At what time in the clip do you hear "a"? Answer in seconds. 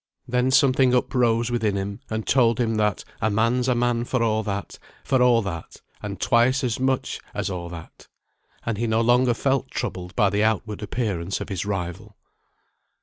3.21-3.29, 3.67-3.75, 4.23-4.41, 5.21-5.41, 7.51-7.67